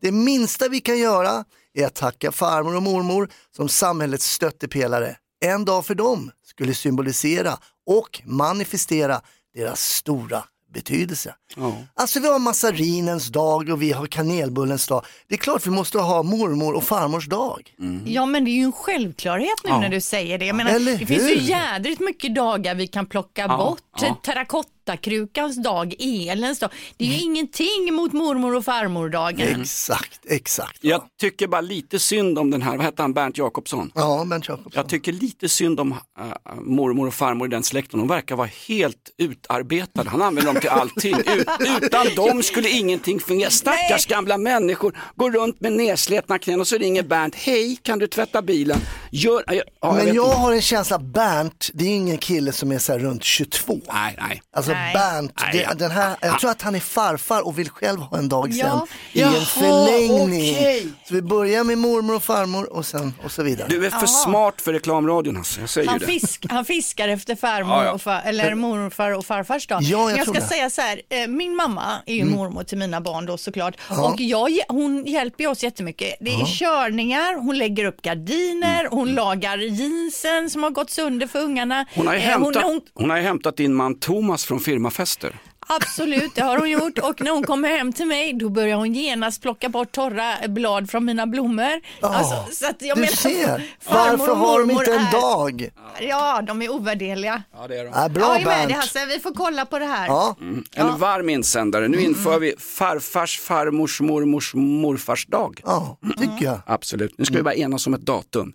[0.00, 5.16] Det minsta vi kan göra är att tacka farmor och mormor som samhällets stöttepelare.
[5.44, 9.20] En dag för dem skulle symbolisera och manifestera
[9.54, 11.34] deras stora betydelse.
[11.94, 15.04] Alltså vi har massarinens dag och vi har kanelbullens dag.
[15.28, 17.74] Det är klart vi måste ha mormor och farmors dag.
[18.06, 20.44] Ja, men det är ju en självklarhet nu när du säger det.
[20.46, 21.40] Jag menar, Eller det finns ju hur?
[21.48, 23.82] jädrigt mycket dagar vi kan plocka bort.
[24.00, 24.16] ja.
[24.84, 26.70] Terrakottakrukans dag, elens dag.
[26.96, 29.60] Det är ju ingenting mot mormor och farmordagen.
[29.60, 30.78] Exakt, exakt.
[30.80, 33.92] Jag tycker bara lite synd om den här, vad hette han, Bernt Jakobsson?
[33.94, 34.72] Ja, Bernt Jakobsson.
[34.74, 37.98] Jag tycker lite synd om äh, mormor och farmor i den släkten.
[37.98, 40.10] De verkar vara helt utarbetade.
[40.10, 41.14] Han använder dem till allting.
[41.26, 41.48] Ut,
[41.82, 43.50] utan dem skulle ingenting fungera.
[43.50, 47.34] Stackars gamla människor går runt med nedslätna knän och så ringer Bernt.
[47.34, 48.78] Hej, kan du tvätta bilen?
[49.10, 50.36] Gör, ja, jag Men jag inte.
[50.38, 53.80] har en känsla, Bernt, det är ingen kille som är så här runt 22.
[53.92, 54.42] Nej, nej.
[54.56, 55.22] Alltså Alltså Nej.
[55.22, 58.28] Bernt, det, den här, jag tror att han är farfar och vill själv ha en
[58.28, 58.86] dag sen Ja.
[59.12, 60.54] i Jaha, en förlängning.
[60.56, 60.86] okej.
[61.08, 63.66] Så vi börjar med mormor och farmor och sen och så vidare.
[63.70, 66.12] Du är för smart för reklamradion alltså, jag säger Han, ju det.
[66.12, 67.92] fisk, han fiskar efter farmor Ja, ja.
[67.92, 69.82] Och far, eller morfar och farfars dag.
[69.82, 70.48] Ja, jag Men jag tror ska det.
[70.48, 73.74] säga så här, eh, min mamma är ju mormor till mina barn då såklart.
[73.88, 76.14] Och jag, hon hjälper ju oss jättemycket.
[76.20, 81.38] Det är körningar, hon lägger upp gardiner, hon lagar jeansen som har gått sönder för
[81.42, 81.86] ungarna.
[81.94, 85.36] Hon har, ju Eh, hämtat, hon- hon har ju hämtat din man Thomas från firmafester.
[85.66, 88.94] Absolut, det har hon gjort och när hon kommer hem till mig då börjar hon
[88.94, 91.80] genast plocka bort torra blad från mina blommor.
[92.00, 95.06] Alltså, så att jag du menar, ser, farmor varför och har de mormor inte en
[95.06, 95.68] är- dag?
[96.00, 97.42] Ja, de är ovärderliga.
[97.54, 97.90] Ja, det är de.
[97.94, 98.76] Ja, bra jag är med dig.
[98.76, 100.06] Hasse, vi får kolla på det här.
[100.06, 100.36] Ja.
[100.74, 101.88] En varm insändare.
[101.88, 105.60] Nu inför vi farfars farmors mormors morfars dag.
[105.64, 106.60] ja, tycker jag.
[106.66, 107.18] Absolut.
[107.18, 108.52] Nu ska vi bara enas om ett datum.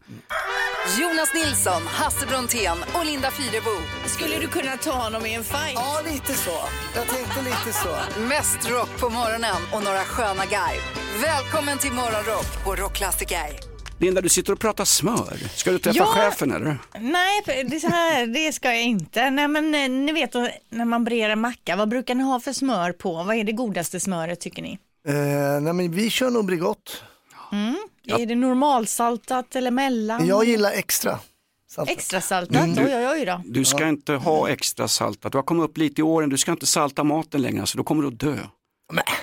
[0.95, 3.69] Jonas Nilsson, Hasse Brontén och Linda Fyrebo.
[4.05, 5.73] Skulle du kunna ta honom i en fight?
[5.75, 6.51] Ja, lite så.
[6.95, 8.19] Jag tänkte lite så.
[8.19, 10.81] Mest rock på morgonen och några sköna guide.
[11.21, 13.37] Välkommen till Morgonrock på Rockklassiker.
[13.99, 15.37] Linda, du sitter och pratar smör.
[15.55, 16.05] Ska du träffa Ja.
[16.05, 16.77] chefen eller?
[16.99, 19.29] Nej, det, så här, det ska jag inte.
[19.29, 20.33] Nej, men eh, ni vet
[20.69, 23.23] när man brer en macka, vad brukar ni ha för smör på?
[23.23, 24.79] Vad är det godaste smöret tycker ni?
[25.07, 25.15] Eh,
[25.61, 27.03] nej, men vi kör nog Bregott.
[28.07, 30.27] Är det normalsaltat eller mellan?
[30.27, 31.19] Jag gillar extra.
[31.69, 31.97] Saltat.
[31.97, 32.67] Extra saltat?
[32.77, 33.41] Oj, oj, oj då.
[33.45, 35.31] Du ska inte ha extra saltat.
[35.31, 36.29] Du har kommit upp lite i åren.
[36.29, 38.37] Du ska inte salta maten längre, så då kommer du att dö.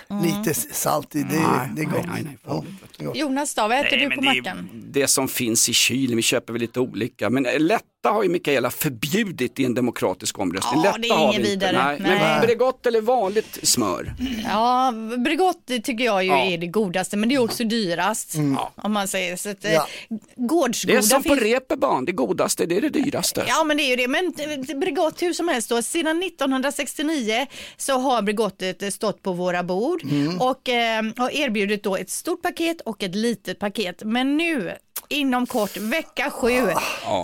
[0.09, 1.95] Men, Lite salt i, det, är- det är gott.
[2.07, 2.39] nej, nej, nej.
[2.47, 2.65] Ja,
[2.97, 3.17] det är gott.
[3.17, 4.69] Jonas då, vad äter du på men det, är mackan?
[4.91, 7.31] det som finns i kylen, vi köper väl lite olika.
[7.31, 7.59] Men eh,
[8.05, 10.83] lätta har ju Mikaela förbjudit i en demokratisk omröstning.
[10.85, 11.43] Ja, lätta det är inte.
[11.51, 11.85] vidare.
[11.85, 11.99] Nej.
[12.01, 12.19] Nej.
[12.21, 14.15] Men Bregott eller vanligt smör?
[14.45, 14.93] Ja,
[15.25, 16.39] Bregott tycker jag ju Ja.
[16.45, 18.35] är det godaste, men det är också dyrast.
[18.77, 19.49] Om man säger så.
[19.51, 19.87] Att, eh, Ja.
[20.37, 23.45] Gårdsgoda Det är som på finns- reeperbahn, det godaste det är det dyraste.
[23.49, 24.33] Ja men det är ju det, men
[24.71, 29.63] eh, Bregott hur som helst då, sedan 1969 så har Bregottet eh, stått på våra
[29.63, 30.03] bord
[30.41, 34.03] och eh, har erbjudit då ett stort paket och ett litet paket.
[34.05, 34.73] Men nu
[35.09, 36.71] inom kort, vecka sju,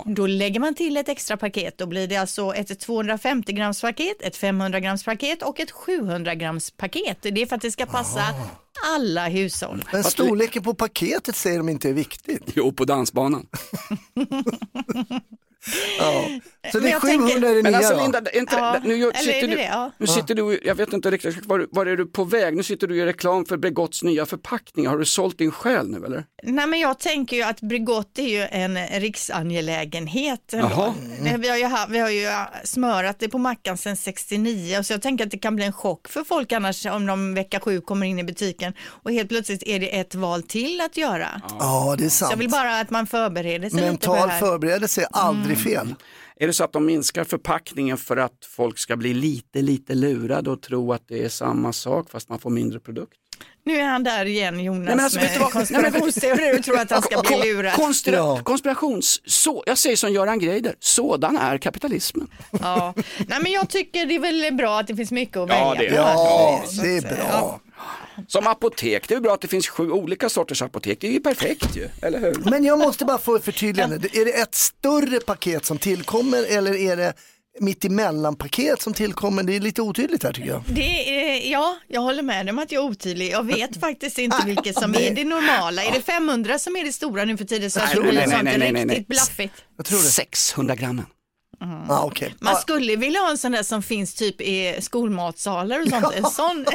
[0.05, 1.77] då lägger man till ett extra paket.
[1.77, 6.35] Då blir det alltså ett 250 grams paket, ett 500 grams paket och ett 700
[6.35, 7.17] grams paket.
[7.21, 8.21] Det är för att det ska passa
[8.95, 9.85] alla hushåll.
[9.93, 12.43] Men storleken på paketet säger de inte är viktigt.
[12.55, 13.47] Jo, på dansbanan.
[15.99, 16.25] Ja.
[16.71, 18.01] Så det är jag 700 tänker- är det Men nya alltså?
[18.03, 19.63] Linda, inte, Ja, nu sitter det du, det?
[19.63, 19.91] Ja.
[19.97, 22.55] nu sitter du, jag vet inte riktigt, var, var är du på väg?
[22.57, 24.89] Nu sitter du gör reklam för Bregotts nya förpackningar.
[24.89, 26.25] Har du sålt din själ nu eller?
[26.43, 30.47] Nej men jag tänker ju att Bregott är ju en riksangelägenhet.
[30.47, 32.27] Det- Vi, har ju, vi har ju
[32.63, 36.07] smörat det på mackan sedan 69 så jag tänker att det kan bli en chock
[36.07, 39.79] för folk annars om de vecka sju kommer in i butiken och helt plötsligt är
[39.79, 41.41] det ett val till att göra.
[41.59, 42.41] Ja, det är Så jag sant.
[42.41, 44.39] vill bara att man förbereder sig lite på Mental det här.
[44.39, 45.95] förberedelse är aldrig fel.
[46.39, 50.49] Är det så att de minskar förpackningen för att folk ska bli lite, lite lurade
[50.49, 53.13] och tro att det är samma sak fast man får mindre produkt?
[53.65, 57.01] Nu är han där igen Jonas Nej, men alltså, med konspirationsteorier och tror att han
[57.01, 57.73] ska bli lurad.
[57.73, 58.39] konspira- Ja.
[58.43, 59.21] Konspirations...
[59.25, 62.27] Så, jag säger som Göran Greider, sådan är kapitalismen.
[62.61, 62.93] Ja.
[63.27, 65.89] Nej men jag tycker det är väl bra att det finns mycket att Ja, välja
[65.91, 66.01] det på.
[66.01, 67.59] är Ja, det är bra.
[68.27, 70.97] Som apotek, det är bra att det finns sju olika sorters apotek.
[71.01, 72.49] Det är ju perfekt ju, eller hur?
[72.49, 73.95] Men jag måste bara få ett förtydligande.
[73.95, 77.13] Är det ett större paket som tillkommer eller är det
[77.59, 79.43] mitt emellan paket som tillkommer?
[79.43, 80.63] Det är lite otydligt här tycker jag.
[80.67, 83.31] Det är, ja, jag håller med om att jag är otydlig.
[83.31, 85.83] Jag vet faktiskt inte vilket som är det normala.
[85.83, 88.27] Är det 500 som är det stora nu för tiden så att det blir Nej,
[88.27, 89.05] nej, nej, nej, riktigt nej.
[89.07, 89.53] blaffigt?
[89.77, 90.03] Jag tror det.
[90.03, 91.05] 600 grammen.
[91.89, 92.29] Ah, okay.
[92.39, 96.15] Man skulle vilja ha en sån där som finns typ i skolmatsalar och sånt.
[96.15, 96.65] En sån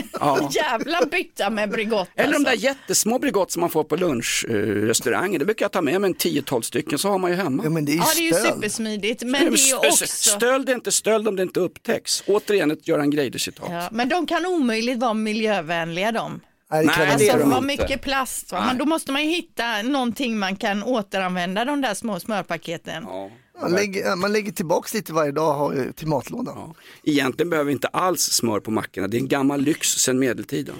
[0.50, 2.08] jävla bytta med Bregott.
[2.14, 2.50] Eller de alltså.
[2.50, 5.38] där jättesmå Bregott som man får på lunchrestauranger.
[5.38, 7.62] Det brukar jag ta med mig en 10-12 stycken så har man ju hemma.
[7.64, 10.06] Ja men det är ju Ja, det är ju supersmidigt, men det är också...
[10.06, 12.22] Stöld är inte stöld om det inte upptäcks.
[12.26, 13.68] Återigen ett Göran Greider-citat.
[13.70, 16.40] Ja, men de kan omöjligt vara miljövänliga de.
[16.70, 17.66] Nej, det kan Nej, det de Alltså vad inte.
[17.66, 18.52] mycket plast.
[18.52, 18.64] Va?
[18.66, 23.04] Men då måste man ju hitta någonting man kan återanvända de där små smörpaketen.
[23.06, 23.30] Ja.
[23.60, 26.74] Man lägger, man lägger tillbaks lite varje dag ju till matlådan.
[27.04, 29.08] Egentligen behöver vi inte alls smör på mackorna.
[29.08, 30.74] Det är en gammal lyx sedan medeltiden.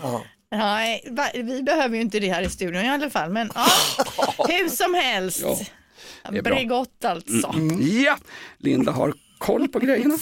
[0.52, 3.66] Nej, va- vi behöver ju inte det här i studion i alla fall, men ja,
[4.48, 5.42] hur som helst.
[5.42, 6.42] Ja.
[6.42, 7.54] Bregott alltså.
[8.04, 8.16] Ja,
[8.58, 10.14] Linda har koll på grejerna.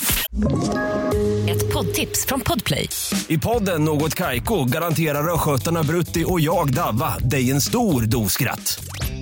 [1.51, 2.89] Ett poddtips från Podplay.
[3.29, 8.79] I podden Något Kaiko garanterar östgötarna Brutti och jag, Davva, dig en stor dos skratt.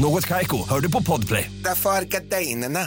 [0.00, 1.50] Något Kaiko, hör du på Podplay.
[1.64, 2.80] Därför är gardinerna.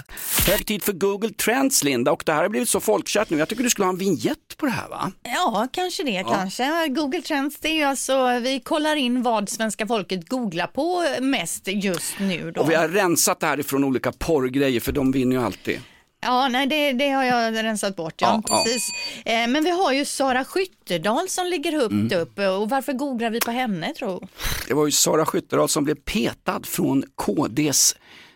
[0.47, 3.38] Hög tid för Google Trends Linda och det här har blivit så folkkärt nu.
[3.38, 5.12] Jag tycker du skulle ha en vignett på det här va?
[5.23, 6.23] Ja, kanske det.
[6.28, 6.88] Kanske.
[6.88, 11.67] Google Trends, det är ju alltså, vi kollar in vad svenska folket googlar på mest
[11.67, 12.52] just nu.
[12.52, 12.62] Då.
[12.62, 15.80] Och vi har rensat det här ifrån olika porrgrejer för de vinner ju alltid.
[16.25, 18.13] Ja, nej, det, det har jag rensat bort.
[18.21, 18.63] Ja, Ja, ja.
[18.63, 18.89] precis.
[19.25, 22.19] Eh, men vi har ju Sara Skyttedal som ligger högt Mm.
[22.21, 22.39] upp.
[22.39, 24.27] Och varför googlar vi på henne, tro?
[24.67, 27.95] Det var ju Sara Skyttedal som blev petad från KDs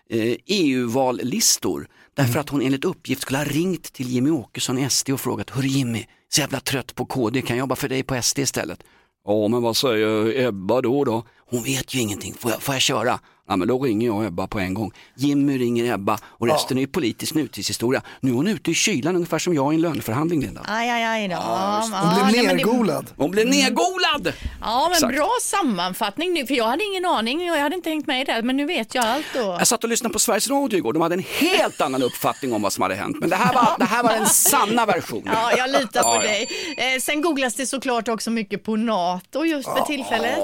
[0.10, 5.10] eh, EU-vallistor därför att hon enligt uppgift skulle ha ringt till Jimmy Åkesson i SD
[5.10, 8.22] och frågat Hörru Jimmy, så jävla trött på KD, kan jag jobba för dig på
[8.22, 8.80] SD istället?
[9.26, 11.24] Ja, men vad säger Ebba då då?
[11.50, 13.20] Hon vet ju ingenting, får jag, får jag köra?
[13.48, 14.92] Ja, men då ringer jag Ebba på en gång.
[15.16, 18.02] Jimmy ringer Ebba och resten är ju politisk nutidshistoria.
[18.20, 20.62] Nu är hon ute i kylan ungefär som jag i en löneförhandling Linda.
[20.68, 21.36] Aj, aj, aj då.
[21.36, 23.06] Hon Ja, blev men det- nergolad.
[23.18, 24.34] Hon blev nedgolad!
[24.62, 25.16] Ja, men Exakt.
[25.16, 28.24] bra sammanfattning nu, för jag hade ingen aning och jag hade inte hängt med i
[28.26, 29.40] det, men nu vet jag allt då.
[29.40, 32.62] Jag satt och lyssnade på Sveriges Radio igår, de hade en helt annan uppfattning om
[32.62, 33.18] vad som hade hänt.
[33.20, 35.34] Men det här var, det här var den sanna versionen.
[35.34, 36.22] Ja, jag litar på Ja, ja.
[36.22, 36.48] dig.
[36.78, 40.38] Eh, sen googlas det såklart också mycket på NATO just för tillfället.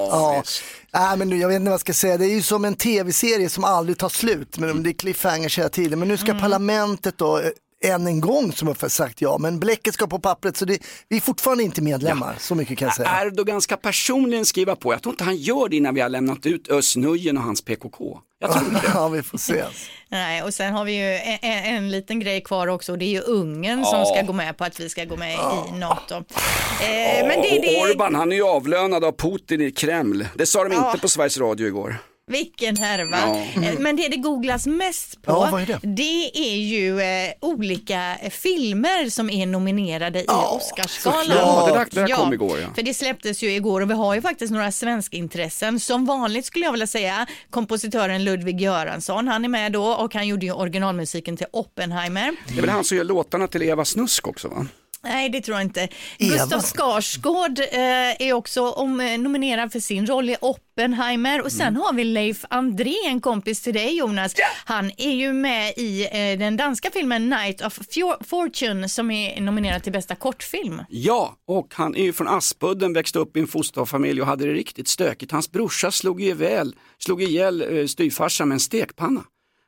[0.94, 2.74] Nej, men nu, jag vet inte vad jag ska säga, det är ju som en
[2.74, 5.98] tv-serie som aldrig tar slut, men det är cliffhangers hela tiden.
[5.98, 7.44] Men nu ska parlamentet då eh,
[7.84, 11.16] än en gång som har sagt ja, men bläcket ska på pappret så det, vi
[11.16, 13.22] är fortfarande inte medlemmar, så mycket kan jag säga.
[13.22, 16.46] Erdogan ska personligen skriva på, jag tror inte han gör det innan vi har lämnat
[16.46, 18.18] ut Özz Nujen och hans PKK.
[18.40, 18.80] Jag tror inte.
[18.94, 19.64] Ja, vi får se.
[20.08, 23.04] Nej, och sen har vi ju en, en, en liten grej kvar också och det
[23.04, 26.14] är ju Ungern som ska gå med på att vi ska gå med i NATO.
[26.14, 30.26] Eh, men det, det, Orban, han är ju avlönad av Putin i Kreml.
[30.34, 30.88] Det sa de Ja.
[30.90, 31.96] inte på Sveriges Radio igår.
[32.26, 33.18] Vilken härva.
[33.18, 33.62] Ja.
[33.62, 35.78] Eh, Men det det googlas mest på, Ja, är det?
[35.82, 41.36] det är ju eh, olika eh, filmer som är nominerade i Oscarsgalan.
[41.36, 42.66] Ja, det där, det där kom igår ja.
[42.74, 45.80] För det släpptes ju igår och vi har ju faktiskt några svenska intressen.
[45.80, 50.26] Som vanligt skulle jag vilja säga kompositören Ludvig Göransson, han är med då och han
[50.28, 52.32] gjorde ju originalmusiken till Oppenheimer.
[52.48, 54.66] Det är väl han som gör låtarna till Eva Snusk också va?
[55.04, 55.88] Nej, det tror jag inte.
[56.18, 56.36] Eva.
[56.36, 61.76] Gustav Skarsgård eh, är också om, eh, nominerad för sin roll i Oppenheimer och sen
[61.76, 64.34] har vi Leif André, en kompis till dig Jonas.
[64.64, 67.78] Han är ju med i eh, den danska filmen Night of
[68.20, 70.82] Fortune som är nominerad till bästa kortfilm.
[70.88, 74.52] Ja, och han är ju från Aspudden, växte upp i en fosterfamilj och hade det
[74.52, 75.32] riktigt stökigt.
[75.32, 79.24] Hans brorsa slog ihjäl, slog ihjäl eh, styvfarsan med en stekpanna.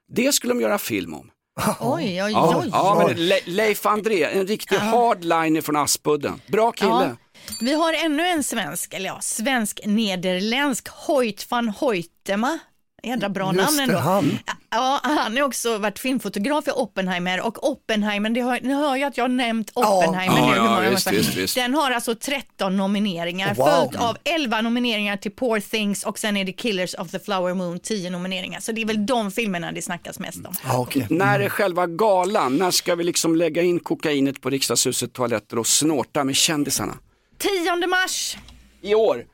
[0.08, 1.30] Det skulle de göra film om.
[1.80, 2.68] Oj, oj, Ja, oj.
[2.72, 6.40] ja men Le Leif André, en riktig hardliner från Aspudden.
[6.46, 6.90] Bra kille.
[6.90, 7.16] Ja.
[7.60, 12.58] Vi har ännu en svensk, eller ja, svensk-nederländsk, Hoyt van Hoytema.
[13.02, 13.98] Jädra bra Just namn det, ändå.
[13.98, 14.38] han.
[14.70, 19.02] Ja, han har också varit filmfotograf i Oppenheimer och Oppenheimer, det har, ni hör ju
[19.04, 20.56] att jag har nämnt Oppenheimer Ja, nu.
[20.56, 21.54] ja, många visst, visst, visst.
[21.54, 23.66] Den har alltså 13 nomineringar, Wow.
[23.66, 27.54] följt av 11 nomineringar till Poor Things och sen är det Killers of the Flower
[27.54, 28.60] Moon 10 nomineringar.
[28.60, 30.54] Så det är väl de filmerna det snackas mest om.
[30.64, 31.06] Ja, okej.
[31.10, 32.56] När är själva galan?
[32.56, 36.98] När ska vi liksom lägga in kokainet på riksdagshuset toaletter och snorta med kändisarna?
[37.38, 38.36] 10 mars
[38.82, 39.24] I år.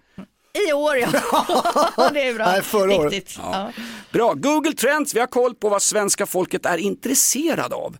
[0.68, 1.10] I år ja.
[2.12, 2.46] det är bra.
[2.46, 3.12] Nej, förra året.
[3.12, 3.38] Riktigt.
[3.38, 3.72] Ja.
[4.12, 7.96] Bra, Google Trends, vi har koll på vad svenska folket är intresserad av.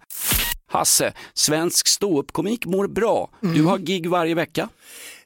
[0.66, 3.30] Hasse, svensk ståuppkomik mår bra.
[3.40, 4.68] Du har gig varje vecka.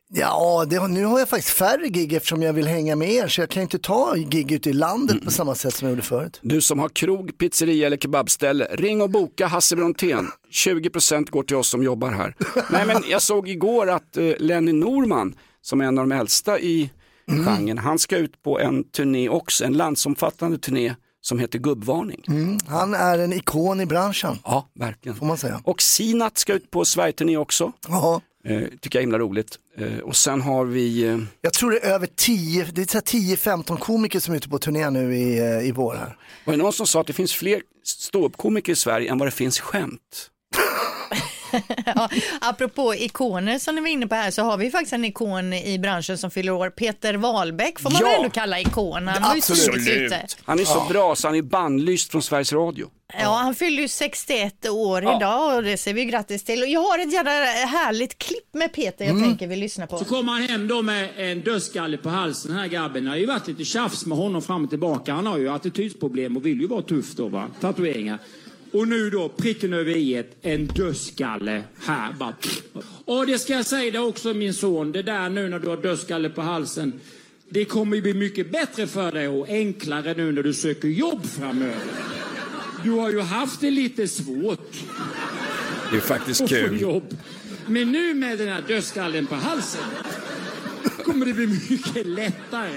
[0.08, 3.40] Ja, det, nu har jag faktiskt färre gig eftersom jag vill hänga med er så
[3.40, 6.38] jag kan inte ta gig ute i landet på samma sätt som jag gjorde förut.
[6.42, 10.28] Du som har krog, pizzeria eller kebabställe, ring och boka Hasse Brontén.
[10.52, 12.34] 20% går till oss som jobbar här.
[12.70, 16.60] Nej men jag såg igår att eh, Lenny Norman, som är en av de äldsta
[16.60, 16.90] i
[17.30, 22.24] genren, han ska ut på en turné också, en landsomfattande turné som heter Gubbvarning.
[22.68, 25.16] Han är en ikon i branschen, Ja, verkligen.
[25.16, 25.60] får man säga.
[25.64, 27.72] Och Sinat ska ut på Sverigeturné också.
[27.88, 29.58] Ja, Eh, tycker jag är himla roligt.
[29.78, 32.96] Eh, och sen har vi, eh, jag tror det är över 10, det är så
[32.96, 36.16] här 10-15 komiker som är ute på turné nu i, eh, i vår här.
[36.44, 39.32] var det någon som sa att det finns fler ståuppkomiker i Sverige än vad det
[39.32, 40.30] finns skämt?
[41.94, 42.08] Ja,
[42.40, 45.78] apropå ikoner som ni var inne på här så har vi faktiskt en ikon i
[45.78, 46.70] branschen som fyller år.
[46.70, 48.08] Peter Wahlbeck får man Ja.
[48.08, 49.08] väl ändå kalla ikon.
[49.08, 49.84] Han var ju Absolut.
[49.86, 50.26] tidigt ute.
[50.44, 52.90] Han är så bra så han är bannlyst från Sveriges Radio.
[53.20, 56.62] Ja, han fyller ju 61 år idag och det säger vi grattis till.
[56.62, 57.30] Och jag har ett jävla
[57.66, 59.98] härligt klipp med Peter jag tänker vi lyssnar på.
[59.98, 63.04] Så kommer han hem då med en dödskalle på halsen, den här grabben.
[63.04, 65.12] Det har ju varit lite tjafs med honom fram och tillbaka.
[65.14, 67.46] Han har ju attitydsproblem och vill ju vara tuff då va.
[67.60, 68.18] Tatueringar.
[68.76, 72.34] Och nu då, pricken över i en dödskalle här bara.
[73.04, 75.76] Och det ska jag säga det också min son, det där nu när du har
[75.76, 77.00] dödskalle på halsen.
[77.48, 81.76] Det kommer bli mycket bättre för dig och enklare nu när du söker jobb framöver.
[82.84, 84.72] Du har ju haft det lite svårt
[85.90, 87.16] Det är faktiskt få jobb.
[87.66, 89.84] Men nu med den här dödskallen på halsen
[91.06, 92.70] kommer kommer det bli mycket lättare.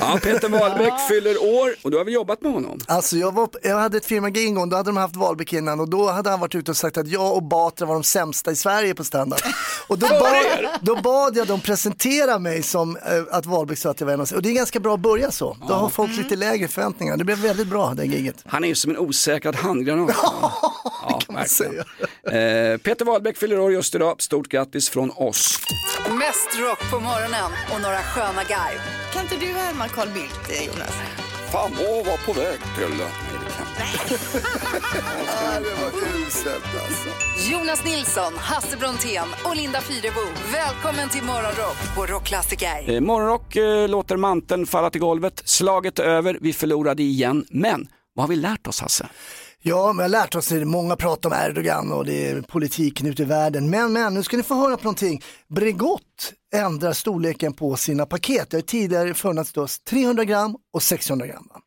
[0.00, 2.80] Ja, Peter Wahlbeck fyller år och du har väl jobbat med honom?
[2.86, 5.80] Alltså jag, var, jag hade ett firmagig en gång, då hade de haft Wahlbeck innan
[5.80, 8.52] och då hade han varit ute och sagt att jag och Batra var de sämsta
[8.52, 9.38] i Sverige på standup.
[9.88, 14.00] Och då bad, då bad jag dem presentera mig som eh, att Wahlbeck sa att
[14.00, 15.56] jag var en av Och det är ganska bra att börja så.
[15.68, 17.16] Då har folk lite lägre förväntningar.
[17.16, 18.36] Det blev väldigt bra det giget.
[18.46, 20.16] Han är ju som en osäkrad handgranat.
[20.22, 21.84] ja, kan man verkligen.
[22.24, 24.22] Eh, Peter Wahlbeck fyller år just idag.
[24.22, 25.58] Stort grattis från oss.
[26.32, 28.78] Mest rock på morgonen och några sköna garv.
[29.12, 30.94] Kan inte du härma Carl Bildt, eh, Jonas?
[31.52, 32.96] Fan, vad var på väg till...
[33.78, 35.90] Nej, det kan det var
[36.26, 37.50] uselt alltså.
[37.52, 40.20] Jonas Nilsson, Hasse Brontén och Linda Fyrebo.
[40.52, 42.94] Välkommen till Morgonrock på Rockklassiker.
[42.94, 45.42] Eh, Morgonrock eh, låter manteln falla till golvet.
[45.44, 47.46] Slaget är över, vi förlorade igen.
[47.50, 49.08] Men vad har vi lärt oss Hasse?
[49.64, 50.64] Ja, men jag har lärt oss det.
[50.64, 53.70] Många pratar om Erdogan och det är politiken ute i världen.
[53.70, 55.22] Men, men, nu ska ni få höra på någonting.
[55.48, 58.50] Bregott ändrar storleken på sina paket.
[58.50, 61.48] Det har tidigare funnits då 300 gram och 600 gram.
[61.50, 61.60] va?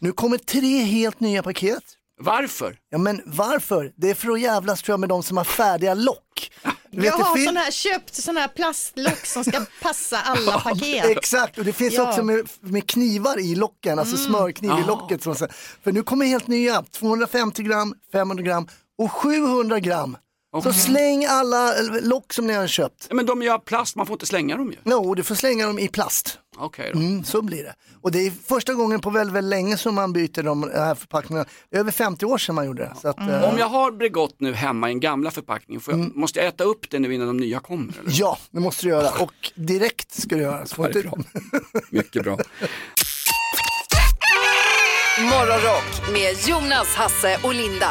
[0.00, 1.82] Nu kommer tre helt nya paket.
[2.20, 2.76] Varför?
[2.90, 3.92] Ja, men varför?
[3.96, 6.52] Det är för att jävlas tror jag med de som har färdiga lock.
[6.90, 10.60] Du vet, Jag har fin- sån här, köpt sån här plastlock som ska passa alla
[10.64, 11.04] paket.
[11.04, 12.00] Exakt, och det finns Ja.
[12.02, 12.10] Mm.
[12.10, 15.22] också med, med knivar i locken, alltså smörkniv i locket.
[15.22, 15.48] Som, så-
[15.84, 18.68] för nu kommer helt nya, 250 gram, 500 gram
[18.98, 20.16] och 700 gram.
[20.62, 23.08] Så släng alla eh, lock som ni har köpt.
[23.12, 24.76] Men de gör plast, man får inte slänga dem ju.
[24.84, 26.38] Jo, du får slänga dem i plast.
[26.58, 26.98] Okej då.
[26.98, 27.74] Mm, så blir det.
[28.02, 31.48] Och det är första gången på väldigt, väldigt länge som man byter de här förpackningarna.
[31.70, 32.92] Över 50 år sedan man gjorde det.
[33.00, 36.16] Så att, eh, Om jag har Bregott nu hemma i en gamla förpackningen, får jag,
[36.16, 37.94] måste jag äta upp det nu innan de nya kommer?
[38.00, 38.12] Eller?
[38.20, 39.10] Ja, det måste du göra.
[39.22, 40.66] Och direkt ska du göra.
[40.66, 41.10] Så det inte...
[41.90, 42.38] Mycket bra.
[45.20, 47.90] Morgonrock med Jonas, Hasse och Linda.